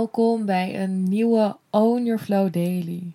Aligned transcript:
Welkom 0.00 0.44
bij 0.46 0.82
een 0.82 1.02
nieuwe 1.02 1.56
Own 1.70 2.04
Your 2.04 2.20
Flow 2.20 2.52
Daily. 2.52 3.12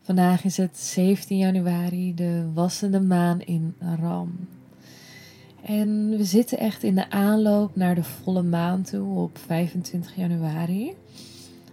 Vandaag 0.00 0.44
is 0.44 0.56
het 0.56 0.78
17 0.78 1.38
januari, 1.38 2.14
de 2.14 2.50
wassende 2.54 3.00
maan 3.00 3.40
in 3.40 3.76
Ram. 4.00 4.48
En 5.62 6.10
we 6.16 6.24
zitten 6.24 6.58
echt 6.58 6.82
in 6.82 6.94
de 6.94 7.10
aanloop 7.10 7.76
naar 7.76 7.94
de 7.94 8.04
volle 8.04 8.42
maan 8.42 8.82
toe 8.82 9.18
op 9.18 9.38
25 9.38 10.16
januari. 10.16 10.94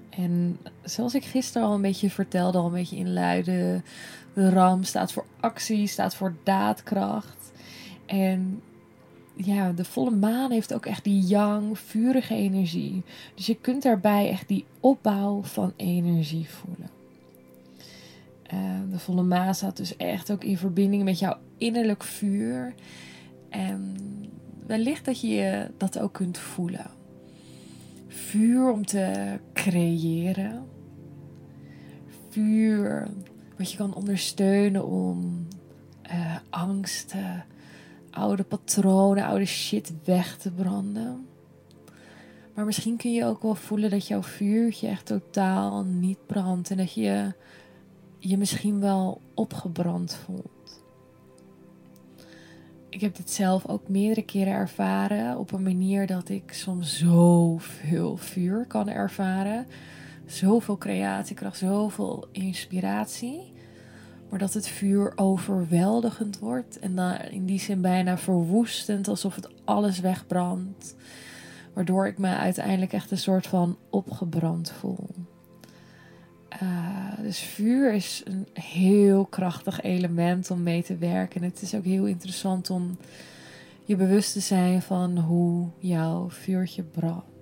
En 0.10 0.58
zoals 0.84 1.16
ik 1.16 1.24
gisteren 1.26 1.68
al 1.68 1.74
een 1.74 1.82
beetje 1.82 2.10
vertelde, 2.10 2.58
al 2.58 2.66
een 2.66 2.72
beetje 2.72 2.98
inluiden, 2.98 3.84
de 4.34 4.50
Ram 4.50 4.84
staat 4.84 5.12
voor 5.12 5.26
actie, 5.40 5.88
staat 5.88 6.16
voor 6.16 6.36
daadkracht. 6.44 7.52
En 8.06 8.62
ja, 9.38 9.72
de 9.72 9.86
volle 9.86 10.12
maan 10.12 10.52
heeft 10.52 10.74
ook 10.74 10.86
echt 10.86 11.04
die 11.04 11.28
yang, 11.28 11.80
vurige 11.80 12.36
energie. 12.36 13.04
Dus 13.36 13.46
je 13.46 13.56
kunt 13.56 13.84
daarbij 13.84 14.30
echt 14.30 14.48
die 14.48 14.66
opbouw 14.80 15.44
van 15.44 15.74
energie 15.76 16.50
voelen. 16.50 16.90
Uh, 18.54 18.92
de 18.92 19.00
volle 19.00 19.24
maan 19.24 19.56
staat 19.56 19.78
dus 19.78 19.96
echt 19.96 20.32
ook 20.32 20.44
in 20.44 20.58
verbinding 20.58 21.04
met 21.04 21.20
jouw 21.20 21.38
innerlijk 21.58 22.04
vuur. 22.04 22.74
En 23.50 23.96
wellicht 24.66 25.06
dat 25.06 25.22
je 25.22 25.72
dat 25.78 26.00
ook 26.00 26.14
kunt 26.14 26.38
voelen. 26.38 26.92
Vuur 28.08 28.72
om 28.72 28.86
te 28.86 29.38
creëren. 29.54 30.66
Vuur 32.30 33.08
wat 33.58 33.72
je 33.72 33.78
kan 33.78 33.96
ondersteunen 33.96 34.86
om 34.88 35.48
uh, 36.12 36.36
angsten 36.50 37.46
oude 38.18 38.44
patronen, 38.44 39.26
oude 39.26 39.46
shit 39.46 39.94
weg 40.04 40.38
te 40.38 40.52
branden. 40.52 41.28
Maar 42.54 42.66
misschien 42.66 42.98
kun 42.98 43.14
je 43.14 43.26
ook 43.26 43.42
wel 43.42 43.56
voelen 43.56 43.90
dat 43.90 44.08
jouw 44.08 44.24
vuurtje 44.24 44.88
echt 44.88 45.06
totaal 45.06 45.84
niet 45.84 46.26
brandt. 46.26 46.72
En 46.72 46.78
dat 46.78 46.94
je 46.94 47.34
je 48.20 48.38
misschien 48.38 48.80
wel 48.80 49.22
opgebrand 49.34 50.16
voelt. 50.16 50.84
Ik 52.90 53.02
heb 53.02 53.16
dit 53.16 53.32
zelf 53.32 53.68
ook 53.68 53.88
meerdere 53.88 54.26
keren 54.26 54.54
ervaren. 54.54 55.38
Op 55.38 55.52
een 55.52 55.64
manier 55.64 56.08
dat 56.08 56.30
ik 56.30 56.54
soms 56.54 56.98
zoveel 56.98 58.18
vuur 58.18 58.66
kan 58.66 58.90
ervaren. 58.90 59.68
Zoveel 60.26 60.78
creatiekracht, 60.78 61.58
zoveel 61.58 62.28
inspiratie. 62.32 63.54
Maar 64.30 64.40
dat 64.40 64.54
het 64.54 64.68
vuur 64.68 65.12
overweldigend 65.16 66.40
wordt 66.40 66.80
en 66.80 66.96
dan 66.96 67.18
in 67.18 67.46
die 67.46 67.60
zin 67.60 67.82
bijna 67.82 68.18
verwoestend, 68.18 69.08
alsof 69.08 69.36
het 69.36 69.50
alles 69.66 70.00
wegbrandt. 70.00 70.96
Waardoor 71.74 72.08
ik 72.08 72.18
me 72.18 72.36
uiteindelijk 72.36 72.94
echt 72.94 73.12
een 73.12 73.18
soort 73.18 73.48
van 73.48 73.78
opgebrand 73.90 74.72
voel. 74.72 75.08
Uh, 76.64 77.22
dus 77.22 77.40
vuur 77.40 77.94
is 77.94 78.24
een 78.26 78.48
heel 78.54 79.26
krachtig 79.26 79.82
element 79.82 80.52
om 80.52 80.64
mee 80.64 80.84
te 80.84 80.98
werken. 80.98 81.42
En 81.42 81.50
het 81.50 81.62
is 81.62 81.76
ook 81.76 81.84
heel 81.84 82.06
interessant 82.06 82.70
om 82.70 82.98
je 83.84 83.96
bewust 83.96 84.34
te 84.34 84.40
zijn 84.40 84.82
van 84.82 85.18
hoe 85.18 85.68
jouw 85.80 86.30
vuurtje 86.30 86.84
brandt. 86.84 87.37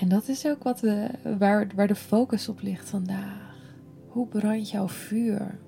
En 0.00 0.08
dat 0.08 0.28
is 0.28 0.46
ook 0.46 0.62
wat 0.62 0.80
we, 0.80 1.08
waar, 1.38 1.70
waar 1.74 1.86
de 1.86 1.94
focus 1.94 2.48
op 2.48 2.60
ligt 2.62 2.88
vandaag. 2.88 3.56
Hoe 4.08 4.26
brandt 4.26 4.70
jouw 4.70 4.88
vuur? 4.88 5.58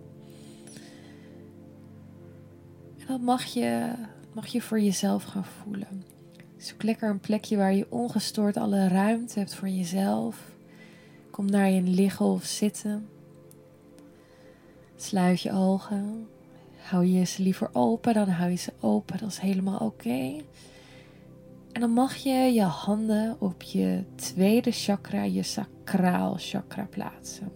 En 2.98 3.06
dat 3.06 3.20
mag 3.20 3.44
je, 3.44 3.92
mag 4.32 4.46
je 4.46 4.62
voor 4.62 4.80
jezelf 4.80 5.24
gaan 5.24 5.44
voelen. 5.44 6.04
Zoek 6.56 6.82
lekker 6.82 7.10
een 7.10 7.20
plekje 7.20 7.56
waar 7.56 7.74
je 7.74 7.86
ongestoord 7.90 8.56
alle 8.56 8.88
ruimte 8.88 9.38
hebt 9.38 9.54
voor 9.54 9.68
jezelf. 9.68 10.52
Kom 11.30 11.50
naar 11.50 11.70
je 11.70 11.82
liggen 11.82 12.26
of 12.26 12.44
zitten. 12.44 13.08
Sluit 14.96 15.40
je 15.40 15.52
ogen. 15.52 16.28
Hou 16.76 17.04
je 17.04 17.24
ze 17.24 17.42
liever 17.42 17.70
open, 17.72 18.14
dan 18.14 18.28
hou 18.28 18.50
je 18.50 18.56
ze 18.56 18.72
open. 18.80 19.18
Dat 19.18 19.28
is 19.28 19.38
helemaal 19.38 19.78
oké. 19.78 20.32
En 21.72 21.80
dan 21.80 21.90
mag 21.90 22.14
je 22.16 22.30
je 22.32 22.62
handen 22.62 23.36
op 23.38 23.62
je 23.62 24.04
tweede 24.14 24.70
chakra, 24.72 25.22
je 25.22 25.42
sacraal 25.42 26.34
chakra 26.38 26.86
plaatsen. 26.90 27.52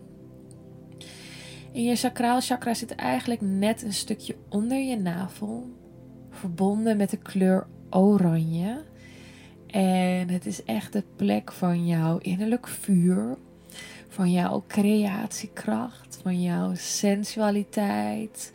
En 1.75 1.83
je 1.83 1.97
sacraal 1.97 2.41
chakra 2.41 2.75
zit 2.75 2.95
eigenlijk 2.95 3.41
net 3.41 3.83
een 3.83 3.93
stukje 3.93 4.37
onder 4.49 4.79
je 4.79 4.97
navel, 4.97 5.67
verbonden 6.31 6.97
met 6.97 7.11
de 7.11 7.17
kleur 7.17 7.67
oranje. 7.91 8.83
En 9.67 10.29
het 10.29 10.47
is 10.47 10.65
echt 10.65 10.93
de 10.93 11.05
plek 11.17 11.53
van 11.53 11.87
jouw 11.87 12.19
innerlijk 12.19 12.69
vuur, 12.69 13.37
van 14.09 14.33
jouw 14.33 14.65
creatiekracht, 14.67 16.19
van 16.23 16.43
jouw 16.43 16.73
sensualiteit, 16.75 18.53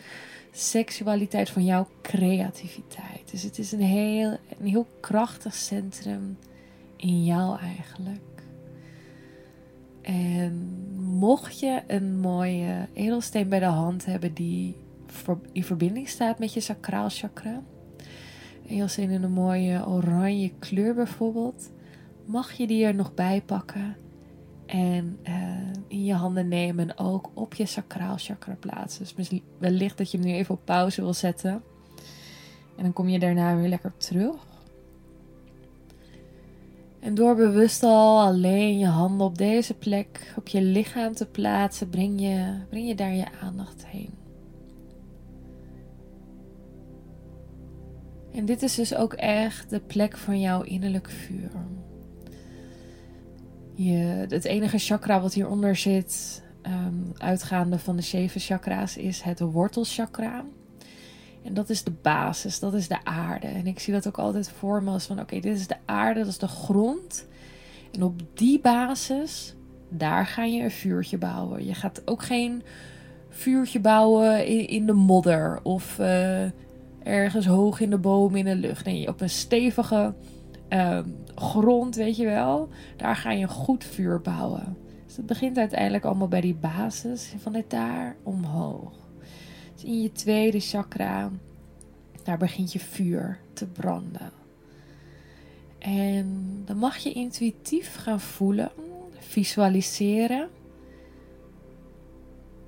seksualiteit, 0.59 1.49
van 1.49 1.65
jouw 1.65 1.87
creativiteit. 2.01 3.31
Dus 3.31 3.43
het 3.43 3.57
is 3.57 3.71
een 3.71 3.81
heel, 3.81 4.37
een 4.59 4.67
heel 4.67 4.87
krachtig 4.99 5.55
centrum 5.55 6.37
in 6.95 7.23
jou 7.23 7.59
eigenlijk. 7.59 8.19
En 10.01 10.53
mocht 10.97 11.59
je 11.59 11.81
een 11.87 12.19
mooie 12.19 12.87
edelsteen 12.93 13.49
bij 13.49 13.59
de 13.59 13.65
hand 13.65 14.05
hebben 14.05 14.33
die 14.33 14.75
in 15.51 15.63
verbinding 15.63 16.07
staat 16.07 16.39
met 16.39 16.53
je 16.53 16.59
sacraal 16.59 17.09
chakra, 17.09 17.61
edelsteen 18.67 19.09
in 19.09 19.23
een 19.23 19.31
mooie 19.31 19.87
oranje 19.87 20.51
kleur 20.59 20.93
bijvoorbeeld, 20.93 21.71
mag 22.25 22.51
je 22.51 22.67
die 22.67 22.85
er 22.85 22.95
nog 22.95 23.13
bij 23.13 23.41
pakken 23.45 23.95
en 24.65 25.19
uh, 25.27 25.68
in 25.89 26.05
je 26.05 26.13
handen 26.13 26.47
nemen 26.47 26.89
en 26.89 26.97
ook 26.97 27.29
op 27.33 27.53
je 27.53 27.65
sacraal 27.65 28.17
chakra 28.17 28.55
plaatsen. 28.59 29.05
Dus 29.15 29.41
wellicht 29.57 29.97
dat 29.97 30.11
je 30.11 30.17
hem 30.17 30.25
nu 30.27 30.33
even 30.33 30.55
op 30.55 30.65
pauze 30.65 31.01
wil 31.01 31.13
zetten. 31.13 31.63
En 32.77 32.83
dan 32.83 32.93
kom 32.93 33.09
je 33.09 33.19
daarna 33.19 33.55
weer 33.55 33.69
lekker 33.69 33.97
terug. 33.97 34.47
En 36.99 37.15
door 37.15 37.35
bewust 37.35 37.83
al 37.83 38.21
alleen 38.21 38.79
je 38.79 38.87
handen 38.87 39.27
op 39.27 39.37
deze 39.37 39.73
plek, 39.73 40.33
op 40.35 40.47
je 40.47 40.61
lichaam 40.61 41.13
te 41.13 41.25
plaatsen, 41.25 41.89
breng 41.89 42.21
je, 42.21 42.59
breng 42.69 42.87
je 42.87 42.95
daar 42.95 43.13
je 43.13 43.25
aandacht 43.41 43.85
heen. 43.85 44.09
En 48.31 48.45
dit 48.45 48.61
is 48.61 48.75
dus 48.75 48.95
ook 48.95 49.13
echt 49.13 49.69
de 49.69 49.79
plek 49.79 50.17
van 50.17 50.39
jouw 50.39 50.61
innerlijk 50.61 51.09
vuur. 51.09 51.51
Het 53.87 54.45
enige 54.45 54.77
chakra 54.77 55.21
wat 55.21 55.33
hieronder 55.33 55.75
zit, 55.75 56.43
ehm, 56.61 56.93
uitgaande 57.17 57.79
van 57.79 57.95
de 57.95 58.01
zeven 58.01 58.41
chakra's, 58.41 58.97
is 58.97 59.21
het 59.21 59.39
wortelchakra. 59.39 60.45
En 61.43 61.53
dat 61.53 61.69
is 61.69 61.83
de 61.83 61.93
basis, 62.01 62.59
dat 62.59 62.73
is 62.73 62.87
de 62.87 63.03
aarde. 63.03 63.47
En 63.47 63.67
ik 63.67 63.79
zie 63.79 63.93
dat 63.93 64.07
ook 64.07 64.17
altijd 64.17 64.49
voor 64.49 64.83
me 64.83 64.91
als 64.91 65.05
van 65.05 65.19
oké, 65.19 65.39
dit 65.39 65.57
is 65.57 65.67
de 65.67 65.77
aarde, 65.85 66.19
dat 66.19 66.29
is 66.29 66.37
de 66.37 66.47
grond. 66.47 67.27
En 67.91 68.03
op 68.03 68.21
die 68.33 68.59
basis, 68.59 69.55
daar 69.89 70.25
ga 70.25 70.43
je 70.43 70.63
een 70.63 70.71
vuurtje 70.71 71.17
bouwen. 71.17 71.65
Je 71.65 71.73
gaat 71.73 72.01
ook 72.05 72.23
geen 72.23 72.63
vuurtje 73.29 73.79
bouwen 73.79 74.47
in, 74.67 74.85
de 74.85 74.93
modder 74.93 75.59
of 75.63 75.99
uh, 75.99 76.43
ergens 77.03 77.45
hoog 77.45 77.79
in 77.79 77.89
de 77.89 77.97
boom 77.97 78.35
in 78.35 78.45
de 78.45 78.55
lucht. 78.55 78.85
Nee, 78.85 79.07
op 79.07 79.21
een 79.21 79.29
stevige 79.29 80.13
Ehm, 80.69 81.09
grond, 81.35 81.95
weet 81.95 82.15
je 82.15 82.25
wel. 82.25 82.69
Daar 82.97 83.15
ga 83.15 83.31
je 83.31 83.41
een 83.41 83.49
goed 83.49 83.83
vuur 83.83 84.21
bouwen. 84.21 84.77
Dus 85.05 85.17
het 85.17 85.25
begint 85.25 85.57
uiteindelijk 85.57 86.05
allemaal 86.05 86.27
bij 86.27 86.41
die 86.41 86.55
basis. 86.55 87.33
Van 87.37 87.53
het 87.53 87.69
daar 87.69 88.15
omhoog. 88.23 88.93
Dus 89.73 89.83
in 89.83 90.01
je 90.01 90.11
tweede 90.11 90.59
chakra, 90.59 91.31
daar 92.23 92.37
begint 92.37 92.73
je 92.73 92.79
vuur 92.79 93.39
te 93.53 93.67
branden. 93.67 94.31
En 95.79 96.61
dan 96.65 96.77
mag 96.77 96.97
je 96.97 97.11
intuïtief 97.11 97.95
gaan 97.95 98.19
voelen, 98.19 98.71
visualiseren. 99.19 100.49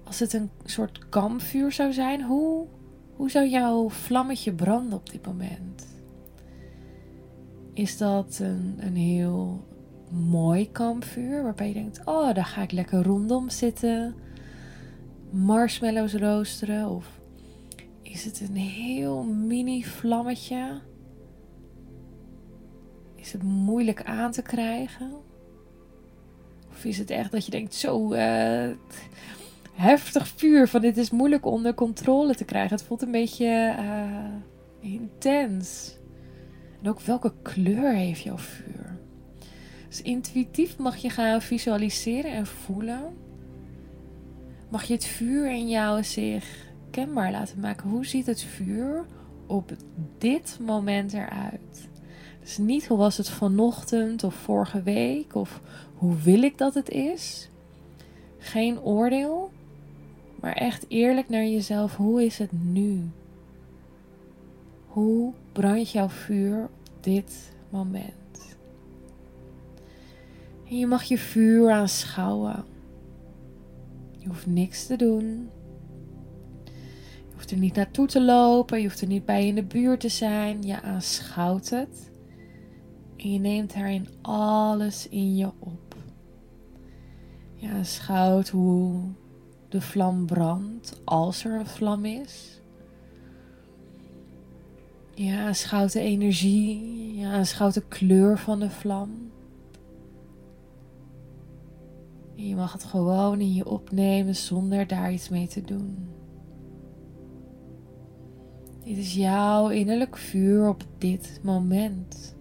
Als 0.04 0.20
het 0.20 0.34
een 0.34 0.50
soort 0.66 1.10
kampvuur 1.10 1.72
zou 1.72 1.94
zijn, 1.94 2.24
hoe, 2.24 2.68
hoe 3.16 3.30
zou 3.30 3.48
jouw 3.48 3.90
vlammetje 3.90 4.54
branden 4.54 4.98
op 4.98 5.12
dit 5.12 5.26
moment? 5.26 5.91
Is 7.74 7.98
dat 7.98 8.40
een, 8.42 8.76
een 8.80 8.96
heel 8.96 9.68
mooi 10.10 10.72
kampvuur 10.72 11.44
waarbij 11.44 11.68
je 11.68 11.74
denkt: 11.74 12.02
oh, 12.06 12.34
daar 12.34 12.46
ga 12.46 12.62
ik 12.62 12.72
lekker 12.72 13.04
rondom 13.04 13.50
zitten, 13.50 14.16
marshmallows 15.30 16.14
roosteren? 16.14 16.90
Of 16.90 17.20
is 18.02 18.26
het 18.26 18.42
een 18.42 18.56
heel 18.56 19.24
mini 19.24 19.84
vlammetje? 19.84 20.82
Is 23.16 23.34
het 23.34 23.44
moeilijk 23.44 24.04
aan 24.04 24.32
te 24.32 24.42
krijgen? 24.42 25.12
Of 26.70 26.86
is 26.86 26.98
het 26.98 27.10
echt 27.10 27.32
dat 27.32 27.46
je 27.46 27.52
denkt: 27.52 27.74
zo. 27.74 28.14
Uh, 28.14 28.70
heftig 29.74 30.28
vuur 30.28 30.68
van 30.68 30.82
dit 30.82 30.98
is 30.98 31.10
moeilijk 31.10 31.46
onder 31.46 31.74
controle 31.74 32.36
te 32.36 32.46
krijgen. 32.46 32.76
Het 32.76 32.86
voelt 32.86 33.02
een 33.02 33.12
beetje 33.12 33.76
uh, 33.80 34.92
intens. 34.92 36.00
En 36.82 36.90
ook 36.90 37.00
welke 37.00 37.34
kleur 37.42 37.94
heeft 37.94 38.22
jouw 38.22 38.38
vuur? 38.38 39.00
Dus 39.88 40.02
intuïtief 40.02 40.78
mag 40.78 40.98
je 40.98 41.10
gaan 41.10 41.42
visualiseren 41.42 42.32
en 42.32 42.46
voelen. 42.46 43.02
Mag 44.70 44.84
je 44.84 44.94
het 44.94 45.06
vuur 45.06 45.52
in 45.52 45.70
jou 45.70 46.04
zich 46.04 46.70
kenbaar 46.90 47.32
laten 47.32 47.60
maken. 47.60 47.90
Hoe 47.90 48.06
ziet 48.06 48.26
het 48.26 48.42
vuur 48.42 49.06
op 49.48 49.72
dit 50.18 50.58
moment 50.62 51.14
eruit? 51.14 51.90
Dus 52.40 52.58
niet 52.58 52.88
hoe 52.88 52.98
was 52.98 53.18
het 53.18 53.30
vanochtend 53.30 54.24
of 54.24 54.36
vorige 54.36 54.84
week 54.84 55.36
of 55.36 55.62
hoe 55.96 56.16
wil 56.16 56.42
ik 56.42 56.58
dat 56.58 56.74
het 56.74 56.90
is. 56.90 57.50
Geen 58.38 58.80
oordeel, 58.80 59.52
maar 60.40 60.54
echt 60.54 60.86
eerlijk 60.88 61.30
naar 61.30 61.46
jezelf. 61.46 61.96
Hoe 61.96 62.26
is 62.26 62.38
het 62.38 62.52
nu? 62.52 63.10
Hoe 64.92 65.34
brandt 65.52 65.92
jouw 65.92 66.10
vuur 66.10 66.64
op 66.64 67.04
dit 67.04 67.54
moment? 67.70 68.56
En 70.68 70.78
je 70.78 70.88
mag 70.88 71.04
je 71.04 71.18
vuur 71.18 71.72
aanschouwen. 71.72 72.66
Je 74.18 74.28
hoeft 74.28 74.46
niks 74.46 74.86
te 74.86 74.96
doen. 74.96 75.50
Je 77.16 77.34
hoeft 77.34 77.52
er 77.52 77.58
niet 77.58 77.76
naartoe 77.76 78.08
te 78.08 78.22
lopen. 78.22 78.78
Je 78.78 78.84
hoeft 78.84 79.02
er 79.02 79.08
niet 79.08 79.26
bij 79.26 79.48
in 79.48 79.56
de 79.56 79.64
buurt 79.64 80.00
te 80.00 80.10
zijn. 80.10 80.62
Je 80.62 80.82
aanschouwt 80.82 81.70
het. 81.70 82.12
En 83.18 83.32
je 83.34 83.40
neemt 83.40 83.74
daarin 83.74 84.08
alles 84.22 85.10
in 85.10 85.36
je 85.36 85.52
op. 85.60 85.96
Je 87.56 87.70
aanschouwt 87.70 88.50
hoe 88.50 89.02
de 89.70 89.82
vlam 89.82 90.26
brandt, 90.26 91.02
als 91.04 91.44
er 91.44 91.60
een 91.60 91.68
vlam 91.68 92.06
is. 92.06 92.61
Je 95.14 95.38
aanschouwt 95.38 95.94
de 95.94 96.00
energie, 96.00 97.16
je 97.18 97.26
aanschouwt 97.26 97.74
de 97.74 97.84
kleur 97.88 98.38
van 98.38 98.60
de 98.60 98.70
vlam. 98.70 99.32
Je 102.36 102.56
mag 102.56 102.74
het 102.74 102.84
gewoon 102.84 103.40
in 103.40 103.54
je 103.54 103.66
opnemen 103.66 104.36
zonder 104.36 104.88
daar 104.88 105.14
iets 105.14 105.30
mee 105.30 105.48
te 105.48 105.62
doen. 105.62 106.10
Dit 108.84 108.98
is 108.98 109.14
jouw 109.14 109.70
innerlijk 109.70 110.18
vuur 110.18 110.68
op 110.68 110.84
dit 110.98 111.40
moment. 111.44 112.36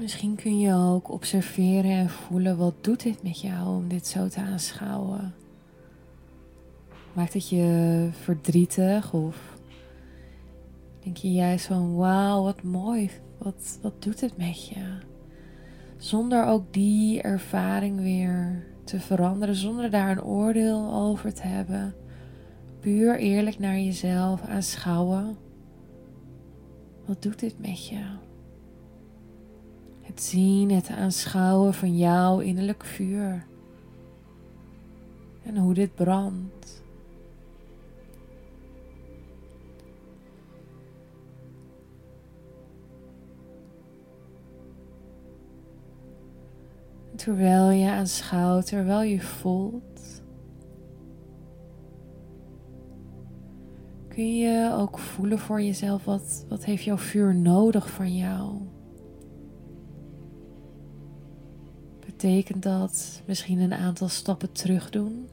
Misschien 0.00 0.34
kun 0.34 0.58
je 0.58 0.74
ook 0.74 1.10
observeren 1.10 1.90
en 1.90 2.10
voelen 2.10 2.56
wat 2.56 2.74
doet 2.80 3.02
dit 3.02 3.22
met 3.22 3.40
jou 3.40 3.76
om 3.76 3.88
dit 3.88 4.06
zo 4.06 4.28
te 4.28 4.40
aanschouwen. 4.40 5.34
Maakt 7.12 7.32
het 7.32 7.48
je 7.48 8.08
verdrietig 8.12 9.12
of 9.12 9.58
denk 11.02 11.16
je 11.16 11.32
juist 11.32 11.66
van 11.66 11.94
wauw 11.94 12.42
wat 12.42 12.62
mooi, 12.62 13.10
wat, 13.38 13.78
wat 13.82 14.02
doet 14.02 14.20
het 14.20 14.36
met 14.36 14.68
je? 14.68 14.98
Zonder 15.96 16.44
ook 16.44 16.72
die 16.72 17.22
ervaring 17.22 18.00
weer 18.00 18.66
te 18.84 19.00
veranderen, 19.00 19.54
zonder 19.54 19.90
daar 19.90 20.10
een 20.10 20.24
oordeel 20.24 20.92
over 20.94 21.34
te 21.34 21.46
hebben. 21.46 21.94
Puur 22.80 23.18
eerlijk 23.18 23.58
naar 23.58 23.78
jezelf 23.78 24.42
aanschouwen. 24.46 25.36
Wat 27.04 27.22
doet 27.22 27.38
dit 27.38 27.58
met 27.58 27.88
je? 27.88 28.28
Het 30.10 30.22
zien, 30.22 30.70
het 30.70 30.88
aanschouwen 30.88 31.74
van 31.74 31.96
jouw 31.96 32.38
innerlijk 32.38 32.84
vuur. 32.84 33.46
En 35.42 35.56
hoe 35.56 35.74
dit 35.74 35.94
brandt. 35.94 36.82
Terwijl 47.16 47.70
je 47.70 47.90
aanschouwt, 47.90 48.66
terwijl 48.66 49.02
je 49.02 49.20
voelt, 49.20 50.22
kun 54.08 54.38
je 54.38 54.72
ook 54.72 54.98
voelen 54.98 55.38
voor 55.38 55.62
jezelf 55.62 56.04
wat, 56.04 56.44
wat 56.48 56.64
heeft 56.64 56.84
jouw 56.84 56.98
vuur 56.98 57.34
nodig 57.34 57.90
van 57.90 58.16
jou. 58.16 58.60
Betekent 62.20 62.62
dat 62.62 63.22
misschien 63.24 63.58
een 63.58 63.74
aantal 63.74 64.08
stappen 64.08 64.52
terug 64.52 64.90
doen. 64.90 65.28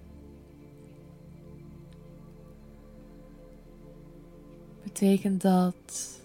Betekent 4.83 5.41
dat 5.41 6.19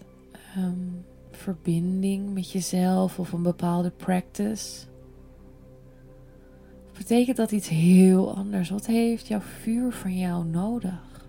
um, 0.57 1.05
verbinding 1.31 2.33
met 2.33 2.51
jezelf 2.51 3.19
of 3.19 3.31
een 3.31 3.43
bepaalde 3.43 3.89
practice? 3.89 4.85
Betekent 6.97 7.37
dat 7.37 7.51
iets 7.51 7.69
heel 7.69 8.35
anders? 8.35 8.69
Wat 8.69 8.85
heeft 8.85 9.27
jouw 9.27 9.41
vuur 9.61 9.91
van 9.91 10.17
jou 10.17 10.45
nodig? 10.45 11.27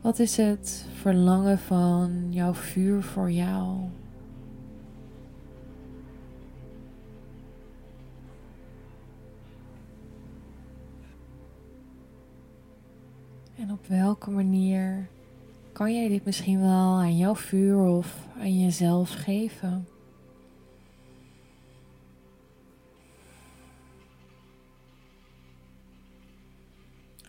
Wat 0.00 0.18
is 0.18 0.36
het 0.36 0.86
verlangen 1.00 1.58
van 1.58 2.26
jouw 2.30 2.54
vuur 2.54 3.02
voor 3.02 3.30
jou? 3.30 3.76
Op 13.78 13.86
welke 13.86 14.30
manier 14.30 15.08
kan 15.72 15.94
jij 15.94 16.08
dit 16.08 16.24
misschien 16.24 16.60
wel 16.60 16.98
aan 16.98 17.16
jouw 17.16 17.34
vuur 17.34 17.78
of 17.78 18.26
aan 18.38 18.60
jezelf 18.60 19.10
geven? 19.10 19.86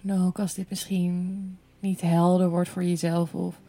En 0.04 0.20
ook 0.20 0.40
als 0.40 0.54
dit 0.54 0.70
misschien 0.70 1.58
niet 1.80 2.02
helder 2.02 2.50
wordt 2.50 2.70
voor 2.70 2.84
jezelf 2.84 3.36
of 3.36 3.62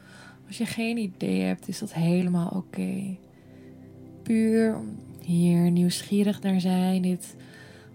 als 0.47 0.59
je 0.59 0.67
geen 0.67 0.97
idee 0.97 1.41
hebt, 1.41 1.69
is 1.69 1.79
dat 1.79 1.93
helemaal 1.93 2.49
oké. 2.49 3.17
Puur 4.23 4.81
hier 5.21 5.71
nieuwsgierig 5.71 6.43
naar 6.43 6.61
zijn, 6.61 7.03
dit 7.03 7.37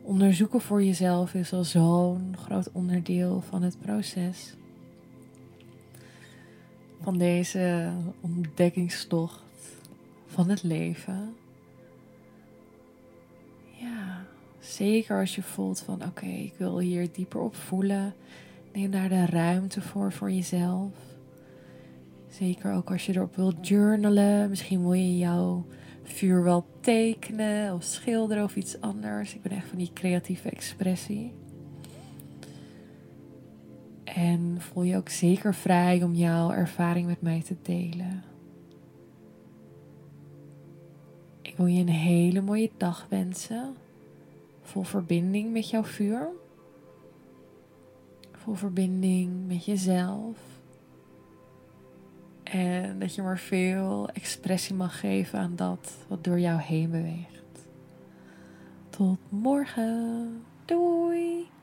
onderzoeken 0.02 0.62
voor 0.62 0.84
jezelf 0.84 1.34
is 1.34 1.54
al 1.54 1.64
zo'n 1.64 2.36
groot 2.38 2.72
onderdeel 2.72 3.42
van 3.42 3.62
het 3.62 3.80
proces. 3.80 4.56
Van 7.06 7.18
deze 7.18 7.92
ontdekkingstocht 8.22 9.44
van 10.28 10.50
het 10.50 10.64
leven. 10.64 11.36
Ja, 13.72 14.26
zeker 14.60 15.20
als 15.20 15.36
je 15.36 15.42
voelt 15.42 15.80
van 15.80 16.04
oké, 16.04 16.26
ik 16.26 16.54
wil 16.58 16.80
hier 16.80 17.08
dieper 17.12 17.40
op 17.40 17.56
voelen. 17.56 18.14
Neem 18.74 18.92
daar 18.92 19.10
de 19.10 19.26
ruimte 19.26 19.82
voor 19.82 20.12
voor 20.12 20.32
jezelf. 20.32 20.92
Zeker 22.30 22.74
ook 22.74 22.92
als 22.92 23.06
je 23.06 23.16
erop 23.16 23.36
wilt 23.36 23.68
journalen. 23.68 24.50
Misschien 24.50 24.82
wil 24.82 24.94
je 24.94 25.18
jouw 25.18 25.66
vuur 26.04 26.44
wel 26.44 26.66
tekenen 26.80 27.74
of 27.74 27.84
schilderen 27.84 28.44
of 28.44 28.56
iets 28.56 28.82
anders. 28.82 29.36
Ik 29.36 29.42
ben 29.42 29.52
echt 29.52 29.68
van 29.68 29.78
die 29.78 29.92
creatieve 29.94 30.50
expressie. 30.50 31.34
En 34.16 34.56
voel 34.60 34.84
je 34.84 34.98
ook 34.98 35.10
zeker 35.10 35.56
vrij 35.56 36.04
om 36.04 36.14
jouw 36.14 36.52
ervaring 36.52 37.08
met 37.08 37.22
mij 37.22 37.42
te 37.42 37.56
delen. 37.62 38.24
Ik 41.42 41.58
wil 41.58 41.66
je 41.66 41.80
een 41.80 41.90
hele 41.90 42.42
mooie 42.42 42.72
dag 42.78 43.06
wensen. 43.10 43.76
Vol 44.62 44.84
verbinding 44.84 45.52
met 45.52 45.70
jouw 45.70 45.84
vuur. 45.84 46.30
Vol 48.32 48.54
verbinding 48.54 49.48
met 49.48 49.66
jezelf. 49.66 50.38
En 52.44 53.00
dat 53.00 53.16
je 53.16 53.22
maar 53.22 53.40
veel 53.40 54.10
expressie 54.10 54.76
mag 54.76 55.00
geven 55.00 55.40
aan 55.40 55.56
dat 55.56 55.96
wat 56.08 56.24
door 56.24 56.40
jou 56.40 56.62
heen 56.62 56.92
beweegt. 56.92 57.68
Tot 58.90 59.20
morgen. 59.30 60.44
Doei! 60.66 61.54